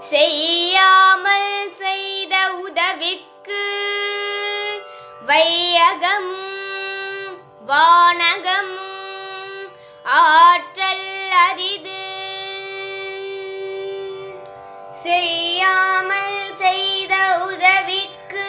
செய்யாமல் 0.00 1.74
செய்த 1.74 2.34
உதவிக்கு 2.64 3.64
வையகமும் 5.26 6.54
வானகமும் 7.66 8.94
ஆற்றல் 10.04 11.08
அரிது. 11.46 12.04
செய்யாமல் 14.92 16.54
செய்த 16.54 17.14
உதவிக்கு 17.50 18.48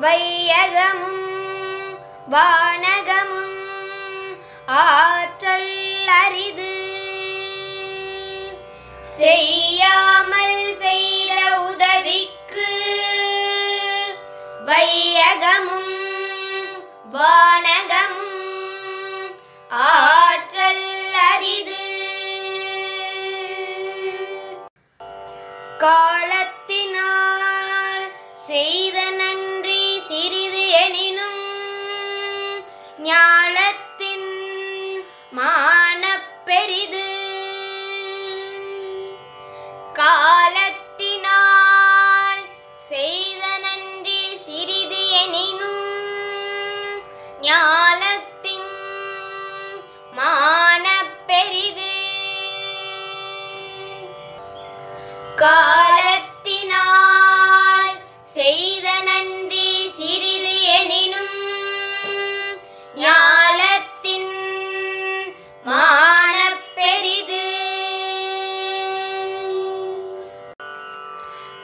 வையகமும் 0.00 1.28
வானகமும் 2.30 3.58
ஆற்றல் 4.66 5.72
அரிது. 6.22 6.79
செய்யாமல் 9.20 10.60
செய்த 10.76 11.34
உதவிக்கு 11.64 12.68
வையகமும் 14.66 15.89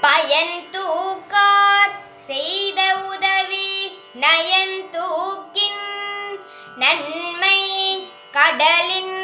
பயன் 0.06 0.58
தூக்கார் 0.70 1.94
செய்த 2.26 2.80
உதவி 3.12 3.68
நயன் 4.14 4.78
தூக்கின் 4.90 5.84
நன்மை 6.82 7.60
கடலின் 8.36 9.16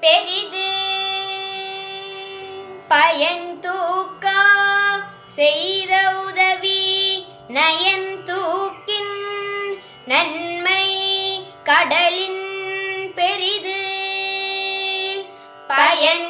பெரிது. 0.00 0.66
பயன் 2.88 3.46
தூக்கா 3.66 4.40
செய்த 5.36 5.94
உதவி 6.26 6.82
நயன் 7.58 8.10
தூக்கின் 8.24 9.16
நன்மை 10.12 10.86
கடலின் 11.70 12.44
பெரிது. 13.14 13.80
பயன் 15.72 16.25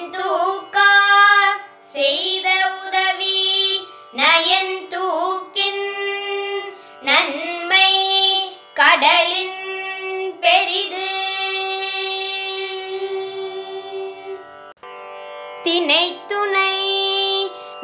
திணைத்துணை 15.66 16.74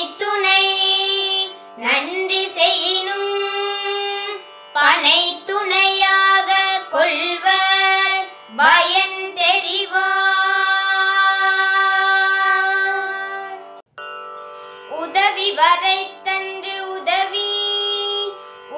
வரை 15.73 16.01
தன்று 16.25 16.75
உதவி 16.95 17.51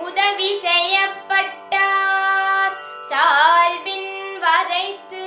உதவி 0.03 0.51
செய்யப்பட்டார். 0.65 1.15
சால்பின் 3.09 4.13
வரைத்து 4.45 5.25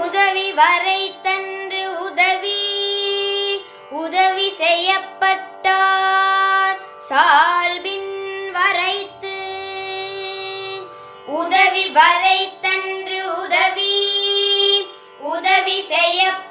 உதவி 0.00 0.48
வரை 0.60 1.02
தன்று 1.26 1.84
உதவி 2.06 2.62
உதவி 4.02 4.48
செய்யப்பட்டார். 4.62 5.18
சால்பின் 7.10 8.12
வரைத்து 8.58 9.38
உதவி 11.40 11.86
வரை 11.98 12.40
தன்று 12.66 13.20
உதவி 13.44 13.96
உதவி 15.34 15.78
செய்யப்பட்டார் 15.94 16.49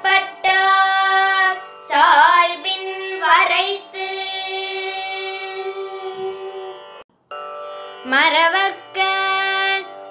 மறவர்க்க 8.04 9.00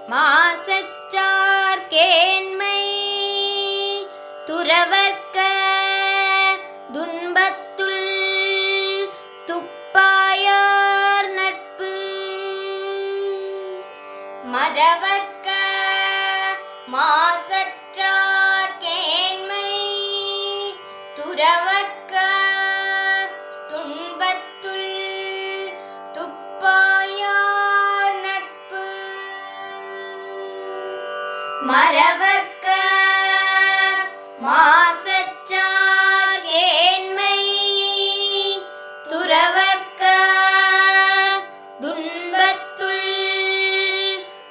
மாசச்சார் 0.09 1.81
கேண்மை 1.89 2.81
துறவர்க்க 4.45 5.37
துன்பத்துள் 6.91 8.05
துப்பாயார் 9.45 11.29
நட்பு. 11.29 11.93
மறவர்க்க 14.53 15.49
மாசற்றார் 16.91 18.77
கேண்மை 18.79 19.71
துறவர்க்க 21.15 22.15
மறவர்க்க 31.69 32.67
மாசற்றார் 34.43 36.45
ஏன்மை 36.61 37.39
துறவர்க்க 39.09 40.03
துன்பத்துள் 41.79 43.09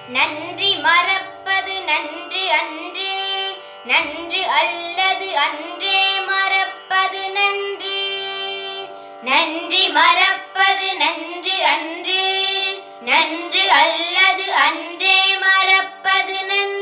நன்றி 0.09 0.71
மறப்பது 0.77 1.75
நன்று 1.81 2.43
அன்று 2.59 3.13
நன்று 3.85 4.41
அல்லது 4.59 5.29
அன்றே 5.45 6.19
மறப்பது 6.19 7.23
நன்று. 7.29 8.01
நன்றி 9.23 9.83
மறப்பது 9.89 10.89
நன்று 10.97 11.55
அன்று 11.73 12.25
நன்று 13.01 13.65
அல்லது 13.81 14.47
அன்றே 14.67 15.19
மறப்பது 15.37 16.37
நன்று. 16.45 16.74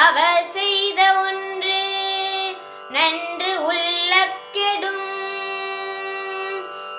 அவர் 0.00 0.44
செய்த 0.52 1.00
ஒன்று 1.22 1.80
நன்று 2.88 3.50
உள்ள 3.64 4.12
கெடும் 4.52 5.08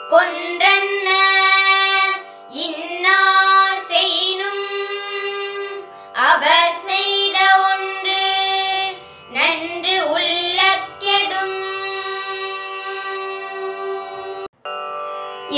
கொன்றன்ன 0.09 1.09
இன்னா 2.63 3.17
செய்னும் 3.87 4.65
அவர் 6.25 6.75
செய்த 6.85 7.37
ஒன்று 7.69 8.21
நன்று 9.31 9.97
உள்ள 10.09 10.59
கெடும் 10.99 11.57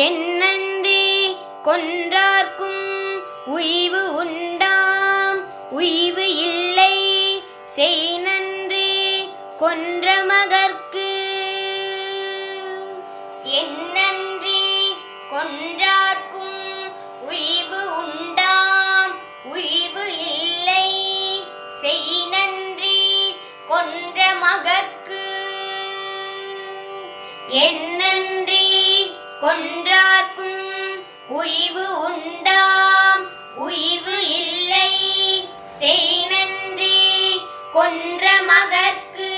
என்னன்றி 0.05 1.01
கொன்றார்க்கும் 1.63 2.81
உய்வு 3.55 4.01
உண்டாம். 4.15 5.39
உய்வு 5.71 6.25
இல்லை 6.43 6.74
கொன்றார்க்கும் 15.35 16.91
உய்வு 17.21 17.97
உண்டாம். 17.97 19.15
உய்வு 19.45 20.17
இல்லை. 20.17 21.43
செய் 21.81 22.27
நன்றி 22.27 23.35
கொன்ற 23.67 24.33
மகர்க்கு 24.33 25.23
என்னன்றி 27.47 29.11
கொன்றார்க்கும் 29.41 31.03
உய்வு 31.27 31.99
உண்டாம். 31.99 33.25
உய்வு 33.55 34.29
இல்லை. 34.29 34.93
செய் 35.69 36.25
நன்றி 36.25 37.41
கொன்ற 37.73 38.41
மகர்க்கு 38.41 39.34